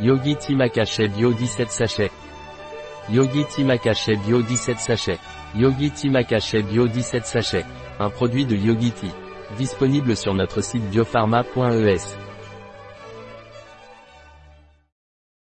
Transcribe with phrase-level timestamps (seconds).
[0.00, 2.10] Yogi Timakache Bio 17 sachets.
[3.10, 5.20] Yogi Timakache Bio 17 sachets.
[5.54, 7.64] Yogi Timakache Bio 17 sachets.
[8.00, 9.10] Un produit de Yogiti.
[9.56, 12.23] Disponible sur notre site biopharma.es.